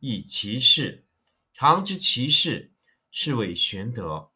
[0.00, 1.04] 以其事。
[1.54, 2.72] 常知其事，
[3.10, 4.30] 是谓玄德。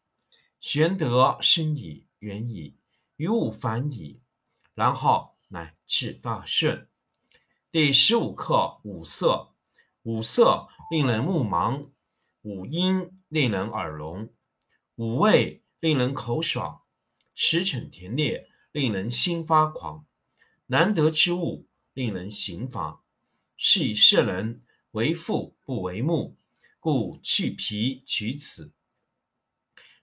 [0.59, 2.77] 玄德深矣，远矣，
[3.15, 4.21] 于物反矣，
[4.73, 6.87] 然后乃至大顺。
[7.71, 9.49] 第十五课五色。
[10.05, 11.87] 五色令人目盲，
[12.41, 14.33] 五音令人耳聋，
[14.95, 16.81] 五味令人口爽，
[17.33, 20.05] 驰骋甜猎令人心发狂。
[20.65, 23.01] 难得之物，令人行妨。
[23.55, 24.61] 是以圣人
[24.93, 26.37] 为父不为目，
[26.79, 28.71] 故去皮取此。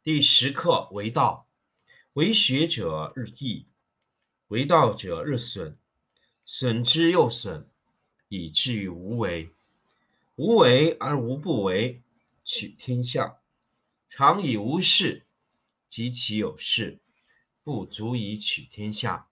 [0.03, 1.47] 第十课为道，
[2.15, 3.67] 为学者日益，
[4.49, 5.77] 为道者日损，
[6.45, 7.69] 损之又损，
[8.29, 9.51] 以至于无为。
[10.35, 12.03] 无为而无不为，
[12.45, 13.39] 取天下
[14.09, 15.25] 常以无事，
[15.89, 16.99] 及其有事，
[17.63, 19.29] 不足以取天下。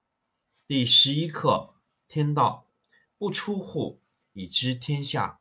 [0.69, 1.75] 第十一课
[2.07, 2.69] 天道，
[3.19, 3.99] 不出户。
[4.35, 5.41] 以知天下，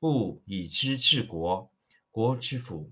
[0.00, 1.70] 不以知治国，
[2.10, 2.90] 国之辅。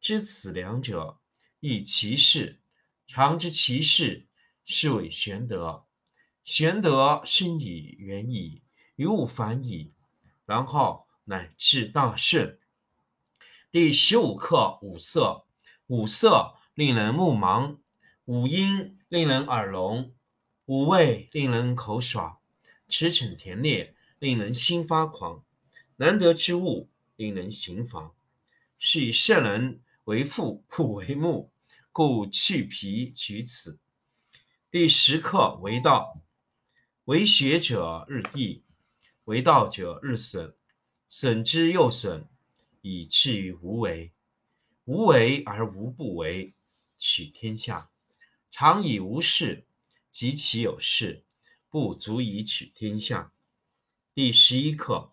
[0.00, 1.20] 知此两者，
[1.60, 2.60] 亦其事。
[3.06, 4.26] 常知其事，
[4.64, 5.84] 是谓玄德。
[6.42, 8.62] 玄德深矣，远矣，
[8.96, 9.92] 于物反矣，
[10.46, 12.58] 然后乃至大顺。
[13.70, 15.44] 第十五课五色。
[15.88, 17.78] 五色令人目盲，
[18.24, 20.14] 五音令人耳聋，
[20.66, 22.38] 五味令人口爽，
[22.88, 23.94] 驰骋甜猎。
[24.18, 25.44] 令人心发狂，
[26.00, 28.14] 难得之物，令人行妨。
[28.78, 31.50] 是以圣人为父不为目，
[31.90, 33.80] 故去皮取此。
[34.70, 36.22] 第十课为道，
[37.06, 38.62] 为学者日益，
[39.24, 40.54] 为道者日损，
[41.08, 42.28] 损之又损，
[42.80, 44.12] 以至于无为。
[44.84, 46.54] 无为而无不为，
[46.96, 47.90] 取天下
[48.52, 49.66] 常以无事，
[50.12, 51.24] 及其有事，
[51.68, 53.32] 不足以取天下。
[54.14, 55.12] 第十一课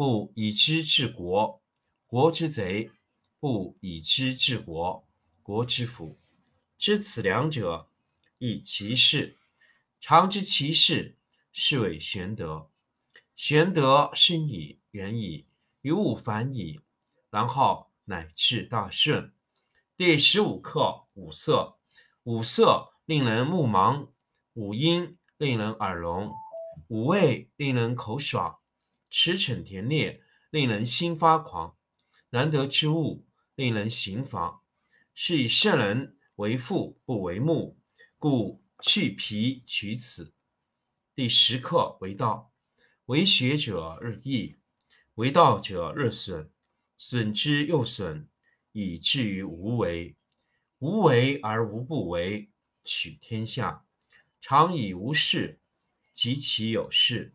[0.00, 1.60] 不以知治国，
[2.06, 2.90] 国之贼；
[3.38, 5.06] 不以知治国，
[5.42, 6.18] 国之福。
[6.78, 7.90] 知此两者，
[8.38, 9.36] 亦其事。
[10.00, 11.18] 常知其事，
[11.52, 12.70] 是谓玄德。
[13.36, 15.44] 玄德深矣，远矣，
[15.82, 16.80] 于物反矣，
[17.28, 19.34] 然后乃至大顺。
[19.98, 21.76] 第十五课五色。
[22.22, 24.08] 五色令人目盲，
[24.54, 26.32] 五音令人耳聋。
[26.88, 28.59] 五味令人口爽，
[29.10, 31.76] 驰骋田猎令人心发狂，
[32.30, 33.26] 难得之物
[33.56, 34.62] 令人行妨。
[35.12, 37.78] 是以圣人为父不为目，
[38.16, 40.32] 故去皮取此。
[41.14, 42.52] 第十课为道，
[43.06, 44.56] 为学者日益，
[45.16, 46.50] 为道者日损，
[46.96, 48.28] 损之又损，
[48.72, 50.16] 以至于无为。
[50.78, 52.50] 无为而无不为，
[52.84, 53.84] 取天下
[54.40, 55.58] 常以无事。
[56.12, 57.34] 及其有事，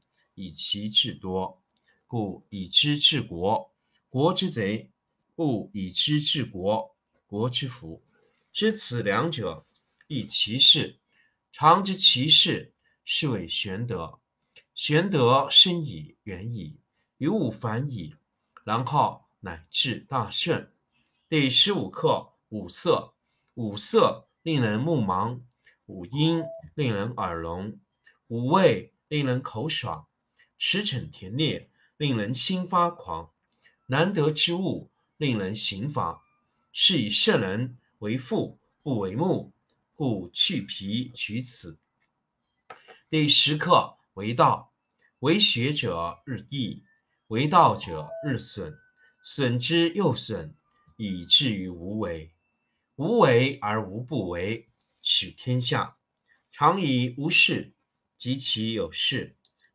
[0.41, 1.61] 以其智多。
[2.07, 3.71] 故以知治国，
[4.09, 4.89] 国之贼；
[5.35, 6.95] 不以知治国，
[7.27, 8.01] 国之福。
[8.51, 9.67] 知此两者，
[10.07, 10.97] 亦其事。
[11.53, 12.73] 常知其事，
[13.05, 14.19] 是谓玄德。
[14.73, 16.79] 玄德深矣，远矣，
[17.19, 18.15] 于物反矣，
[18.63, 20.73] 然后乃至大顺。
[21.29, 23.13] 第十五课：五色。
[23.53, 25.41] 五色令人目盲，
[25.85, 26.41] 五音
[26.73, 27.77] 令人耳聋，
[28.27, 30.07] 五味令人口爽，
[30.63, 33.31] 驰骋田猎令人心发狂。
[33.87, 36.21] 难得之物，令人行妨。
[36.71, 37.79] 是以圣人。
[37.97, 39.53] 为父不为目，
[39.95, 41.79] 故去皮取此。
[43.09, 44.71] 第十课为道，
[45.19, 46.83] 为学者日益，
[47.27, 48.77] 为道者日损，
[49.23, 50.55] 损之又损，
[50.95, 52.31] 以至于无为。
[52.97, 54.69] 无为而无不为，
[55.01, 55.95] 取天下
[56.51, 57.73] 常以无事，
[58.17, 59.35] 及其有事，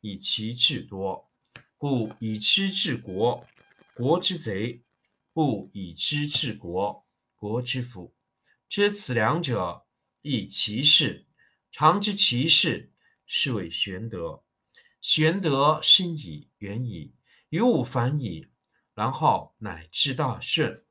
[0.00, 1.30] 以其智多。
[1.76, 3.46] 故以知治国，
[3.94, 4.82] 国之贼；
[5.32, 7.06] 不以知治国，
[7.36, 8.14] 国之福，
[8.68, 9.86] 知此两者，
[10.22, 11.26] 亦其事。
[11.72, 12.92] 常知其事，
[13.24, 14.42] 是谓玄德。
[15.00, 17.14] 玄德深矣，远矣，
[17.48, 18.48] 于物反矣，
[18.94, 20.84] 然后乃至大顺。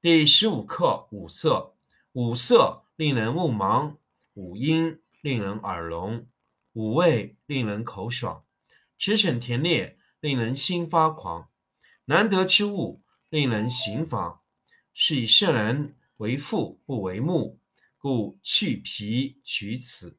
[0.00, 1.74] 第十五课：五色。
[2.12, 3.96] 五色令人目盲，
[4.34, 6.28] 五音令人耳聋，
[6.74, 8.44] 五味令人口爽，
[8.98, 11.48] 驰骋甜猎令人心发狂。
[12.06, 14.40] 难得之物，令人行妨。
[14.92, 17.60] 是以圣人为父不为目，
[17.96, 20.18] 故去皮取此。